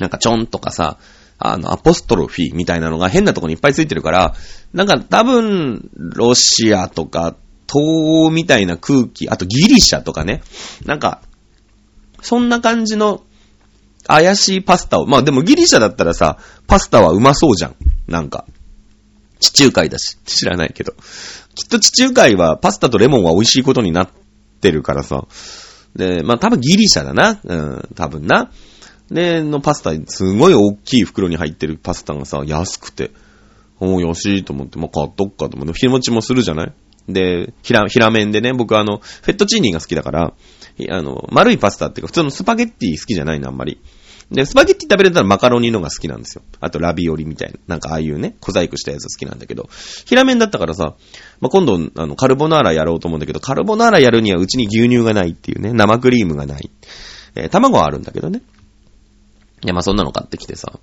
[0.00, 0.98] なんかちょんとかさ、
[1.38, 4.34] あの、アポストロフィーみたいなのが変なとこにいっぱいついてるから、
[4.72, 7.36] なんか多分、ロシアとか、
[7.70, 7.84] 東
[8.26, 10.42] 欧みたいな空気、あとギリシャとかね、
[10.84, 11.20] なんか、
[12.22, 13.22] そんな感じの
[14.06, 17.76] 怪しいパスタを、まあでもギリシャだったらさ、パスタはうまそうじゃん。
[18.06, 18.46] なんか。
[19.38, 20.94] 地中海だし、知らないけど。
[21.54, 24.08] きっと地中海はパスタとレモンは美味しいことになっ
[24.60, 25.26] てるからさ。
[25.94, 27.40] で、まあ多分ギリシャだな。
[27.42, 28.50] うん、多分な。
[29.10, 33.10] で、のパスタ、すごい大きい袋に入ってるパスタがさ、安くて。
[33.78, 36.72] おー、安いと思って、まあ、買っとくかと思って、日持ちもするじゃない？
[37.08, 40.32] で、平、平麺でね、僕あの、フェットチーニーが好きだから、
[40.90, 43.80] あの、丸いパスタっていうか、普通のスパゲッティ好きじゃないの、あんまり。
[44.30, 46.42] で、スパゲッティ食べれたらマカロニのが好きなんですよ。
[46.58, 47.58] あとラビオリみたいな。
[47.68, 49.68] なんかああいうね、小細工したやつ好きなんだけど。
[50.04, 50.96] 平麺だったからさ、
[51.40, 56.70] まあ、今度、あの、カルボナーラやろうと思うんだけど、カルボナーラやるにはうちに牛乳がないっていうね、生クリームがない。
[57.36, 58.42] えー、卵はあるんだけどね。
[59.66, 60.78] いや、まあ、そんなの買ってきてさ。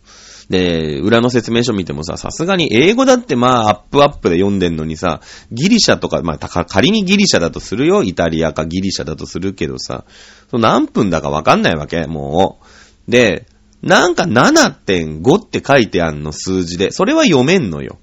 [0.49, 5.21] で、裏の説明書見てもさ、さすがに英語だってまあ、アップアップで読んでんのにさ、
[5.53, 8.03] ギリシャとか、まあ、仮にギリシャだとするよ。
[8.03, 10.03] イタリアかギリシャだとするけどさ、
[10.51, 12.59] その何分だかわかんないわけ、も
[13.07, 13.11] う。
[13.11, 13.47] で、
[13.81, 16.91] なんか7.5って書いてあんの、数字で。
[16.91, 17.99] それは読めんのよ。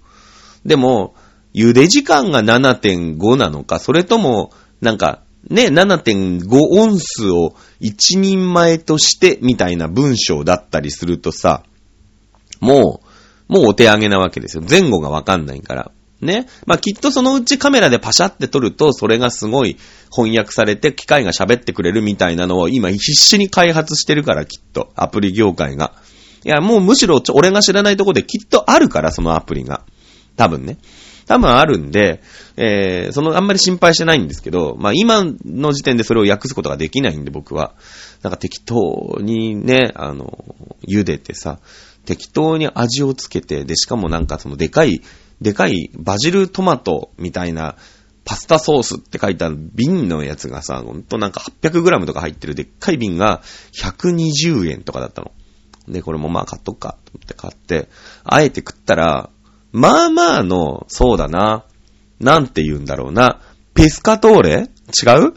[0.65, 1.15] でも、
[1.53, 11.63] 茹で時間が7.5なのか、それとも、なんか、ね、7.5音数を一人前としてみたいな文章だったりするとさ、
[12.61, 13.01] も
[13.49, 14.63] う、もうお手上げなわけですよ。
[14.69, 15.91] 前後がわかんないから。
[16.21, 16.47] ね。
[16.67, 19.77] まあ、きっとそのうちカメラでパシャって撮ると、それがすごい
[20.15, 24.93] 翻訳されて機械が喋ってくれるみたいなのを今必死に開発してるから、きっと。
[24.95, 25.95] アプリ業界が。
[26.45, 29.85] いや、もうむしろ俺が知らないとこできっとあるから、そのアプリが。
[30.37, 30.79] 多分ね。
[31.31, 32.21] 多分あるんで、
[32.57, 37.75] えー、その、あんまり心配してないんですけど、まあ今の時点でそれを訳すことができないんで僕は。
[38.23, 40.45] なんか適当にね、あの、
[40.89, 41.61] 茹でてさ、
[42.05, 45.03] 適当に味をつけて、で、しかもなんかそのでかい、
[45.41, 47.77] でかいバジルトマトみたいな
[48.25, 53.41] パスタソースって書いた瓶のやつがさ、ほんとなんか 800g とか入ってるでっかい瓶が
[53.81, 55.31] 120円とかだったの。
[55.89, 57.89] で、これもまあ買っとくかって買って、
[58.25, 59.31] あえて食ったら、
[59.73, 61.65] まあまあの、そうだな。
[62.19, 63.41] なんて言うんだろうな。
[63.75, 64.51] ペスカトーレ？
[64.51, 64.67] 違
[65.29, 65.35] う？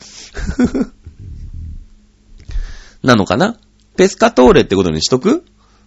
[3.04, 3.58] なのかな？
[3.96, 5.46] ペスカトーレってことにしとく？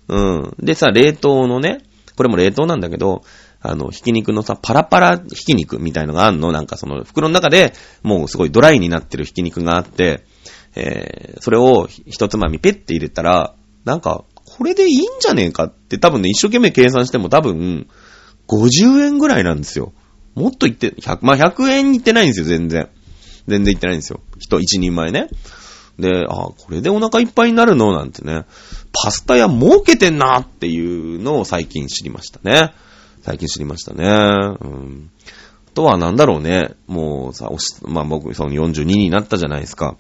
[0.09, 0.55] うん。
[0.59, 1.83] でさ、冷凍のね、
[2.17, 3.23] これも冷凍なんだけど、
[3.61, 6.53] あの、ひき肉のさ、パラパラひき肉みたいのがあんの？
[6.53, 10.25] なんかその、袋の中で、もうすごいドライになってるひき肉があって、
[10.77, 13.55] えー、それを一つまみペッて入れたら、
[13.85, 17.89] なんか、これでいいんじゃねえかって多分ね、一生懸命計算しても多分、
[18.49, 19.93] 50円ぐらいなんですよ。
[20.35, 22.89] もっと言って、100、まあ、100円いってないんですよ、全然。
[23.49, 24.21] 全然いってないんですよ。
[24.39, 25.29] 人、一人前ね。
[25.99, 27.97] で、あ、これでお腹いっぱいになるの？
[27.97, 28.45] なんてね。
[28.93, 32.75] パスタ屋儲けてんなっていうのを最近知りましたね。
[33.23, 34.05] 最近知りましたね。
[34.07, 35.11] うん。
[35.69, 36.75] あとはなんだろうね。
[36.87, 39.97] もうさ、おし、まあ僕、その42になったじゃないですか。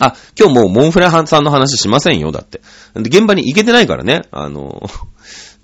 [0.00, 2.60] あ、今日もうモンフレハンさんの話しませんよ、だって。
[2.94, 4.22] 現場に行けてないからね。
[4.30, 4.82] あの、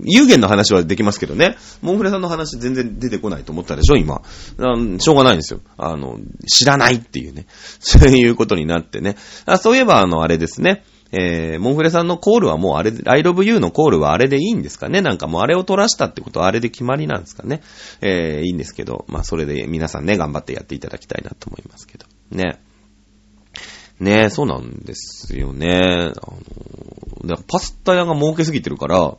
[0.05, 1.57] 有限の話はできますけどね。
[1.81, 4.23] モンフレさんの話全然出てこないと思ったでしょ、今。
[4.99, 5.61] しょうがないんですよ。
[5.77, 7.47] あの、知らないっていうね。
[7.81, 9.17] そういうことになってね。
[9.47, 10.85] あそういえば、あの、あれですね。
[11.15, 15.03] えー、モンフレさんのコールはもうあれ、I love you のコールはあれでいいんですかね？
[15.03, 17.61] なんかもうあれを取らしたってことはあれで決まりなんですかね？
[18.01, 22.07] えー、いいんですけど、まあそれで皆さんね、頑張ってやっていただきたいなと思いますけど。
[22.31, 22.61] ね。
[24.01, 26.13] ねそうなんですよね。
[26.17, 29.17] あの、パスタ屋が儲けすぎてるから、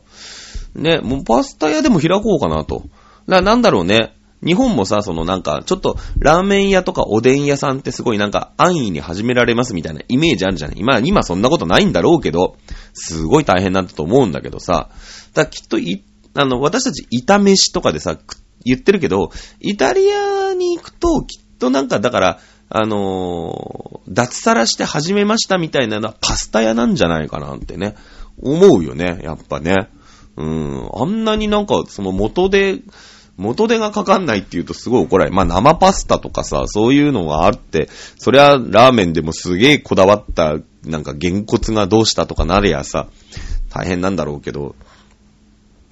[0.74, 2.84] ね、もうパスタ屋でも開こうかなと。
[3.26, 4.14] な、なんだろうね。
[4.44, 12.56] 日本もさ、そのなんか、ちょっと、ラーメン屋とかおでん屋さんってすごいなんか、安易に始められますみたいなイメージあるじゃない今、今そんなことないんだろうけど、
[12.92, 14.90] すごい大変なんだと思うんだけどさ、
[15.32, 18.18] だきっとい、あの、私たち炒飯とかでさ、
[18.64, 27.94] 言ってるけど、イタリアに行くと、きっとなんか、だから、あのー、脱サラして始めましたみたいなのはパスタ屋なんじゃないかなってね、
[28.42, 29.90] 思うよね、やっぱね。
[30.36, 32.80] うん、あんなになんか、その元で、
[33.36, 35.36] 元手がかかんないって言うとすごい怒られる。
[35.36, 43.08] まあ生パスタとかさ、そういうのがあって、そりゃラーメンでもすげえこだわった、なんかげんこつがどうしたとかなれやさ、
[43.70, 44.76] 大変なんだろうけど、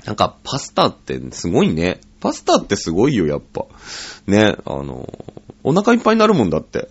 [0.04, 2.00] なんかパスタってすごいね。
[2.20, 3.66] パスタってすごいよ、やっぱ。
[4.26, 5.08] ね、あの、
[5.64, 6.88] お腹いっぱいになるもんだって。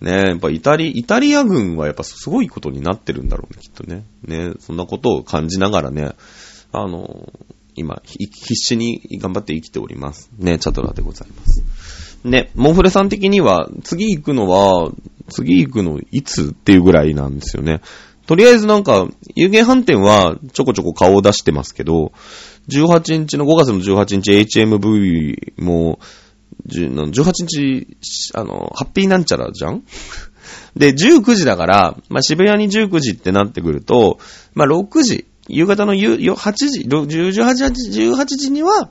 [0.00, 4.04] ねやっぱイタリ、イタリア軍はやっぱすごいことになってるんだろうね、きっとね。
[4.26, 6.12] ねそんなことを感じながらね、
[6.72, 7.32] あの、
[7.74, 10.30] 今、必死に頑張って生きております。
[10.38, 11.62] ね、チャトラでございます。
[12.24, 14.90] ね、モンフレさん的には、次行くのは、
[15.28, 17.82] 次行くのいつっていうぐらいなんですよね。
[18.26, 22.12] とりあえずなんか、有限飯店はちょこちょこ顔を出してますけど、
[22.68, 26.00] 18日の5月の18日 HMV も、
[26.68, 27.86] 18日、
[28.34, 29.82] あの、ハッピーなんちゃらじゃん？
[30.76, 34.18] で、19時だから、まあ、渋谷に19時ってなってくると、
[34.54, 36.16] まあ、6時、夕方の8
[36.52, 38.90] 時、18時、18時には、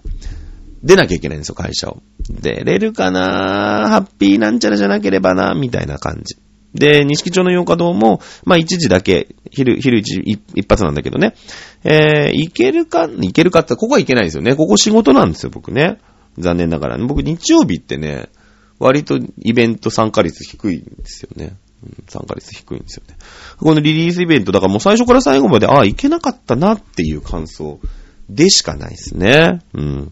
[0.84, 2.02] 出なきゃいけないんですよ、会社を。
[2.30, 3.90] 出れるかな？
[3.90, 5.54] ハッピーなんちゃらじゃなければな？
[5.56, 6.38] みたいな感じ。
[6.74, 10.22] で、西木町の洋華堂も、まあ、1時だけ、昼、昼一
[10.56, 11.34] 一発なんだけどね。
[11.84, 14.56] えー、行けるか、行けるかって、ここは行けないんですよね。
[14.56, 16.00] ここ仕事なんですよ、僕ね。
[16.38, 17.06] 残念ながらね。
[17.06, 18.30] 僕日曜日ってね、
[18.80, 21.56] 割とイベント参加率低いんですよね。
[22.08, 23.16] 参加率低いんですよね。
[23.58, 27.80] このリリースイベント、だからもう最初から最後まで、ああ、いけなかったなっていう感想
[28.30, 29.60] でしかないですね。
[29.74, 30.12] うん。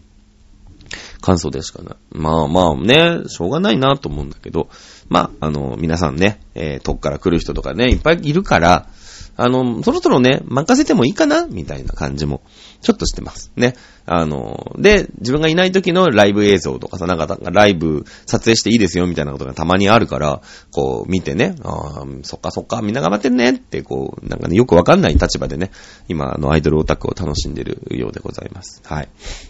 [1.20, 1.96] 感想でしかない。
[2.12, 4.68] まあまあね、しょうがないなと思うんだけど、
[5.08, 8.88] まあ、あの、皆さんね、えー、遠くから来る人とかね、いっぱいいるから、
[9.36, 11.46] あの、そろそろね、任せてもいいかな？
[11.46, 12.42] みたいな感じも、
[12.80, 13.50] ちょっとしてます。
[13.56, 13.74] ね。
[14.06, 25.70] あの、で、自分がいない時のライブ映像とかさ、なんか、ライブ撮影していいですよみたいなことがたまにあるから、こう、見てね、ああ、そっかそっか、みんな頑張ってんねって、こう、なんかね、よくわかんない立場でね、
[26.08, 28.82] 今、あの、アイドルオタクを楽しんでるようでございます。
[28.84, 29.08] はい。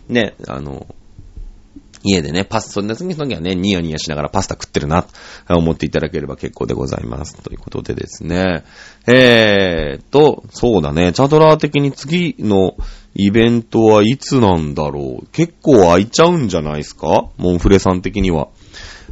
[0.08, 0.86] ね、あの、
[2.04, 5.06] 家でね、パス、そんな時はね、ニヤニヤしながらパスタ食ってるな、
[5.48, 7.36] 思っていただければ結構でございます。
[7.42, 8.62] ということでですね。
[9.06, 12.76] えーと、そうだね、チャドラー的に次の
[13.14, 15.26] イベントはいつなんだろう。
[15.32, 17.30] 結構空いちゃうんじゃないですか？
[17.38, 18.48] モンフレさん的には。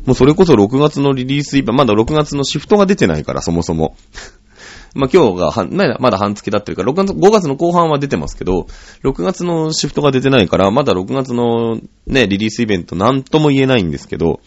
[0.05, 3.97] もうそれこそ6月のリリースイベント、まだ6月のシフトが出てないから、そもそも。
[4.95, 8.67] まあ、今日がは、まだ半月だってるから、6月、5月の後半は出てますけど、
[9.03, 14.41] 6月のシフトが出てないから、まだ6月のね、リリースイベントなんとも言えないんですけど、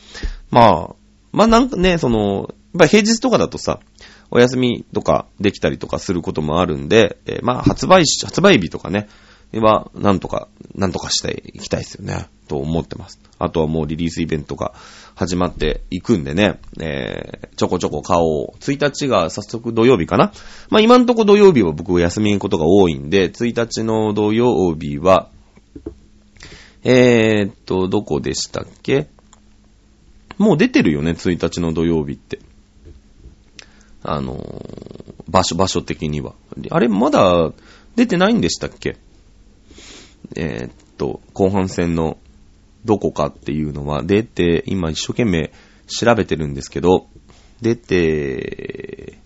[0.51, 0.95] まあ、
[1.31, 2.47] まあなんかね、その、やっ
[2.79, 3.79] ぱり平日とかだとさ、
[4.31, 9.07] お休みとかできたりとかすることもあるんで、えー、まあ発売し、発売日とかね、
[9.53, 12.27] は、なんとか、なんとかしていきたいですよね。
[12.47, 13.19] と思ってます。
[13.39, 14.73] あとはもうリリースイベントが
[15.15, 20.33] 始まっていくんでね、えー、ちょこちょこ顔を、1日が早速土曜日かな。
[20.69, 25.29] まあ今んとこ土曜日は僕休みことが多いんで、1日の土曜日は、
[26.83, 29.07] えー、っと、どこでしたっけ？
[30.37, 32.39] もう出てるよね、1日の土曜日って。
[34.03, 36.33] あのー、場所、場所的には。
[36.69, 37.53] あれ、まだ
[37.95, 38.97] 出てないんでしたっけ？
[40.35, 42.17] えー、っと、後半戦の
[42.85, 45.51] どこかっていうのは出て、今一生懸命
[45.87, 47.07] 調べてるんですけど、
[47.61, 49.17] 出て、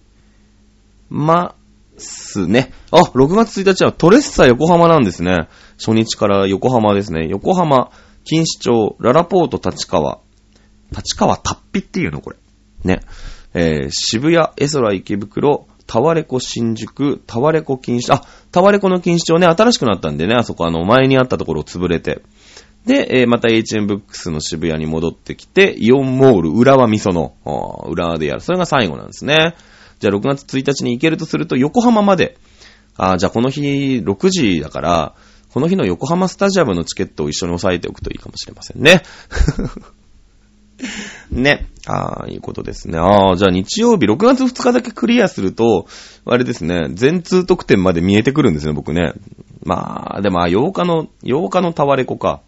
[1.10, 1.56] ま
[1.98, 2.72] すね。
[2.92, 5.50] あ、6月1日はトレッサ横浜なんですね。
[5.78, 7.28] 初日から横浜ですね。
[7.28, 7.92] 横浜、
[8.24, 10.20] 錦糸町、ララポート立川。
[10.92, 12.38] 立川タッピっていうのこれ。
[12.84, 13.02] ね。
[13.54, 22.22] えー、渋谷、エソラ池袋、タワレコ新宿、タワレコ錦糸、あ、タワレコの錦糸町ね、新しくなったんでね、あそこあの、前にあったところを潰れて、
[22.86, 27.34] で、えーまた HM ブックスの渋谷に戻ってきて、イオンモール浦和味噌の、
[27.90, 28.42] 浦和でやる。
[28.42, 29.56] それが最後なんですね。
[30.00, 32.38] じゃあ6月1日に行けるとすると、横浜まで。
[33.02, 33.62] あじゃあこの日
[34.06, 35.16] 6時だから、
[35.54, 39.04] この日の横浜スタジアムのチケットを一緒に押さえておくといいかもしれませんね。
[41.32, 41.68] ね。
[41.86, 42.98] ああ、いうことですね。
[42.98, 45.88] ああ、じゃあ日曜日、6月2日だけクリアすると、
[46.26, 49.14] あれですね、全通得点まで見えてくるんですね、僕ね。
[49.64, 52.42] まあ、でも、あ8日の、8日のタワレコか。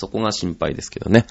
[0.00, 1.26] そこが心配ですけどね。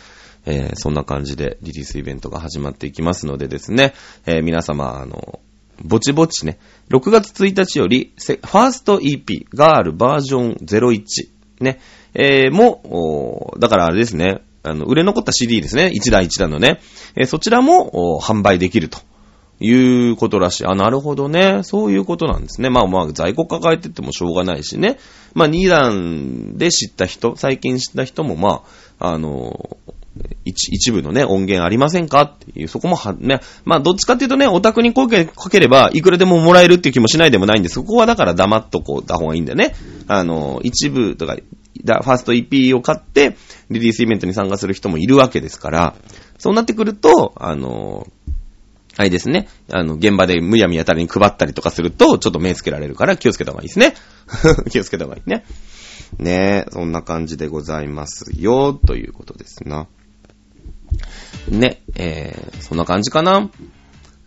[0.45, 3.93] えーそんな感じでリリースイベントが始まっていきますのでですね、
[4.26, 5.39] えー皆様、あの、
[5.84, 6.59] ぼちぼちね、
[6.89, 11.30] 6月1日より、ファースト EP、ガールバージョン01、
[11.61, 11.80] ね、
[12.13, 16.80] えーも、だからあれですね、あの、売れ残った CD ですね、1弾1弾のね、
[17.15, 18.99] えーそちらも、お販売できると。
[19.60, 20.66] いうことらしい。
[20.66, 21.62] あ、なるほどね。
[21.64, 22.70] そういうことなんですね。
[22.70, 24.97] まあまあ、在庫抱えててもしょうがないしね。
[25.34, 28.64] まあ、2弾で知った人、最近知った人も、ま
[28.99, 29.78] あ、あの、
[30.45, 39.76] 一一部のね、音源ありませんかっていう、そこもは、ね、まあ、どっちかっていうとね、オタクに声かければ、いくらでももらえるっていう気もしないでもないんで、そこはだから黙っとこうた方がいいんだよね。
[40.07, 43.38] あの、一部とか、ファースト EP を買って、
[43.70, 45.95] リリースイベントに参加する人もいるわけですから、
[46.38, 48.07] そうなってくると、あの、
[49.00, 49.47] あれですね。
[49.72, 53.93] あの、現場でむやみやたらに配ったりとかすると、ちょっと目つけられるから気をつけた方がいいですね。
[54.70, 55.45] 気をつけた方がいいね。
[56.18, 59.88] ねえ、そんな感じでございますよ、ということですな。
[61.47, 63.50] ね、えー、そんな感じかな。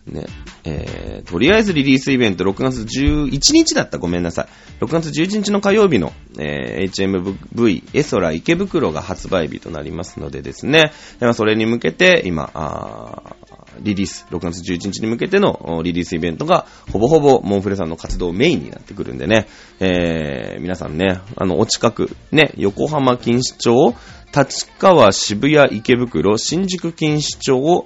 [0.07, 0.25] ね、
[0.63, 3.99] えー、とりあえずリリースイベント6月11日だった。
[3.99, 4.47] ごめんなさ
[4.81, 4.83] い。
[4.83, 10.91] 6月11日の火曜日の、えー、HMV エソラ池袋が発売日となりますのでですね。
[11.19, 13.42] まあそれに向けて、今、あー
[13.81, 19.47] リリース、6月11日に向けてのリリースイベントが、ほぼほぼモンフレさんの活動メインになってくるんでね、
[19.79, 23.95] えー、皆さんね、あの、お近く、ね、横浜錦糸町、
[24.35, 27.85] 立川、渋谷、池袋、新宿錦糸町、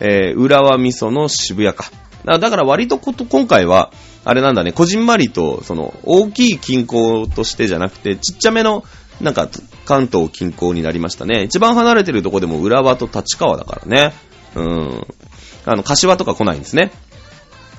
[0.00, 1.90] えー、浦和味噌の渋谷か。
[2.24, 3.92] だから割とこと、今回は、
[4.24, 8.84] あれなんだね、こじんまりと、その、大きい近郊としてじゃなくて、ちっちゃめの、
[9.20, 9.48] なんか、
[9.84, 11.44] 関東近郊になりましたね。
[11.44, 14.12] 一番離れてるとこでも浦和と立川だからね。
[14.54, 15.06] うん。
[15.68, 16.90] あの、柏とか来ないんですね。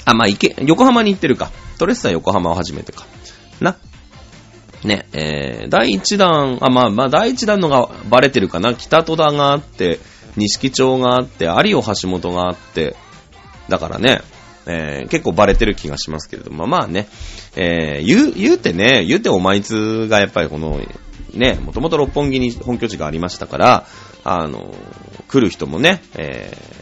[0.06, 1.52] あ、まあ、池、横浜に行ってるか。
[1.80, 3.06] トレッサ横浜を初めてか。
[3.60, 3.78] な。
[4.84, 8.76] ね、えー、第1弾、あ、まあ、まあ、第1弾のがバレてるかな。
[8.76, 10.00] 北戸田があって、
[10.38, 12.96] 錦町があって、有尾橋本があって、
[13.68, 14.22] だからね、
[14.68, 17.08] えー結構バレてる気がしますけれども、まあね、
[17.56, 20.80] えー言う、言うてね、言うてお前つがやっぱりこの、
[21.34, 23.86] ね、もともと六本木に本拠地がありましたから、
[24.24, 24.74] あの、
[25.28, 26.79] 来る人もね、えー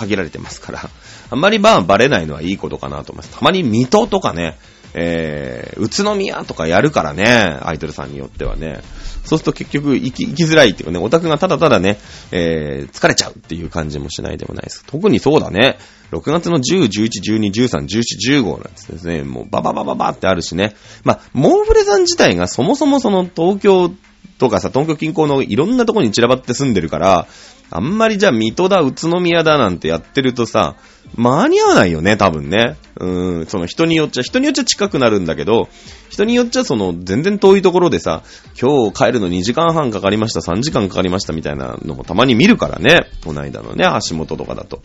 [0.00, 0.90] 限られてますから、
[1.30, 3.38] あんまりまあバレないのはいいことかなと思います。
[3.38, 4.58] たまに水戸とかね、
[4.94, 7.24] えー、宇都宮とかやるからね、
[7.62, 8.80] アイドルさんによってはね。
[9.24, 11.98] そうすると結局行き、行きづらいっていうかね、オタクがただただね、
[12.32, 14.84] えー、疲れちゃうっていう感じもしないでもないです。
[14.86, 15.78] 特にそうだね。
[16.10, 19.22] 6月の10、11、12、13、17、15なんですね。
[19.22, 20.74] もうバババババってあるしね。
[21.04, 23.92] まあ、モンフレさん自体がそもそもその東京
[24.38, 27.28] とかさ、東京近郊のいろんなとこに散らばって住んでるから、
[27.70, 30.76] あんまりじゃあ水戸だ、宇都宮だなんてやってるとさ、
[31.16, 32.76] 間に合わないよね、多分ね。
[32.98, 35.68] うん、その人によっちゃ、人によっちゃ近くなるんだけど、
[36.08, 38.22] 人によっちゃその全然遠いところでさ、
[38.60, 43.06] 今日帰るの2時間半かかりました、3時間かかりましたみたいなのもたまに見るからね。
[43.24, 44.82] この間のね、足元とかだと。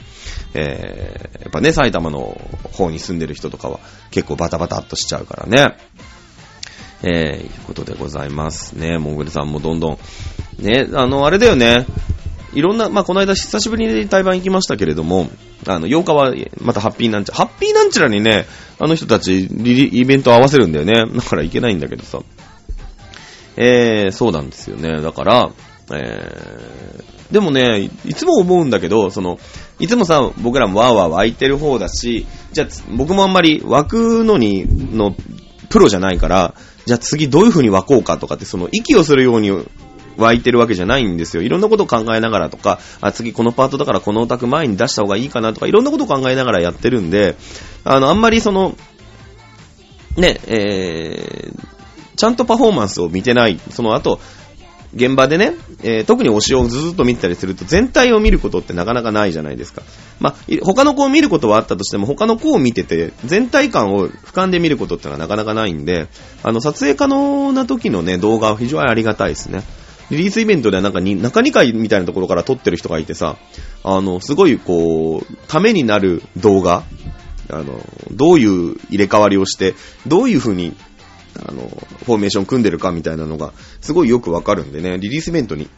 [0.54, 2.40] えー、やっぱね、埼玉の
[2.72, 3.80] 方に住んでる人とかは
[4.12, 5.78] 結構バタバタっとしちゃうからね。
[7.04, 8.98] えー、いうことでございますね。
[8.98, 9.98] モンゴルさんもどんどん。
[10.60, 11.86] ね、あの、あれだよね。
[12.56, 15.30] いろんな、まあ、この間久しぶりに台湾行きましたけれども、
[15.68, 18.45] あの、8日はまたハッピーなんちゃら、ハッピーなんちゃらにね、
[18.80, 20.93] あの人たちリリ、イベント合わせるんだよね。
[21.14, 22.20] だから行けないんだけどさ。
[23.58, 25.01] えー、そうなんですよね。
[25.01, 25.51] だから、
[25.93, 29.38] えー、でもね、いつも思うんだけど、その、
[29.80, 35.16] いつもさ、僕らもワーワー湧いてる方だし、じゃあ、僕もあんまり湧くのに、の、
[35.70, 39.51] プロじゃないから、じゃあ次どういう風に湧こうかとかって、その、息をするように
[40.18, 41.43] 湧いてるわけじゃないんですよ。
[41.43, 47.36] いろんなことを考えながらとか、あ、次このパートだからこのオタク前に出した方がいいかなとか、いろんなことを考えながらやってるんで、
[47.84, 48.76] あの、あんまりその、
[50.18, 54.20] ね、えー、ちゃんとパフォーマンスを見てない、その後、
[54.95, 55.53] 現場でね、
[55.84, 59.82] えー特に推しをずっと見てたりすると、全体を見ることってなかなかないじゃないですか。
[60.20, 66.07] まあ、他の子を見ることはあったとしても、他の子を見てて、全体感を俯瞰で見ることってのはなかなかないんで、
[66.43, 69.63] あの、撮影可能な時のね、動画は非常にありがたいですね。
[70.12, 73.38] リリースイベントではなんかに、中2回みたいなところから撮ってる人がいてさ、
[73.84, 76.84] あの、すごいこう、ためになる動画、
[77.49, 77.80] あの、
[78.12, 79.74] どういう入れ替わりをして、
[80.08, 80.76] どういう風に
[81.38, 81.68] あの、
[82.06, 85.70] フォーメーション組んでるかみたいなのが、すごいよくわかるんでね、リリースイベントに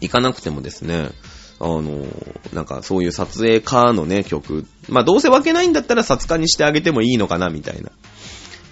[0.00, 1.10] 行かなくてもですね、
[1.58, 2.06] あの、
[2.52, 7.90] なんかそういう撮影家のね、曲、まあどうせ分けないんだったら撮家にしてあげてもいいのかな、みたいな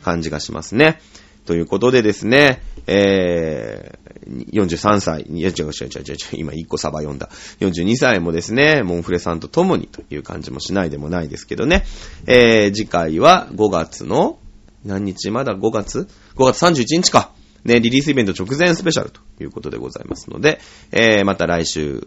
[0.02, 1.00] 感じがしますね。
[1.46, 7.28] ということでですね、えー、43歳、いや違う違う違う違う、今1個サバ読んだ。
[7.60, 11.84] 42歳もですね、モンフレさんと共にという感じもしないでもないですけどね。
[12.26, 14.38] えー、次回は5月の、
[14.84, 17.32] 何日まだ？5月 ?5 月31日か。
[17.64, 20.60] ね、リリースイベント直前スペシャルということでございますので、
[20.92, 22.06] えー、また来週、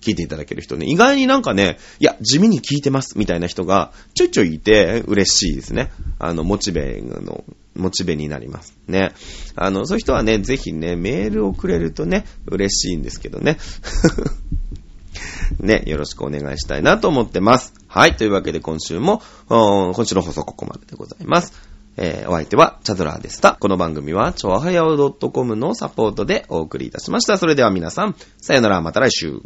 [0.00, 5.90] 聞いていただける人ね、意外になんかね、いや、地味に聞いてますみたいな人がちょいちょいいて嬉しいですね。
[6.18, 7.44] あの、モチベの、
[7.74, 8.76] モチベになります。
[8.88, 9.12] ね。
[9.54, 13.58] あの、そういう人はね、ぜひね、メールをくれるとね、嬉しいんですけどね。
[15.58, 17.74] ね、よろしくお願いしたいなと思ってます。
[17.88, 21.52] はい、というわけで今週も、今週の放送ここまででございます。
[21.96, 23.56] えー、お相手はチャドラーでした。
[23.60, 27.36] この番組は、ちょはやお .com のサポートでお送りいたしました。
[27.36, 29.42] それでは皆さん、さよなら、また来週。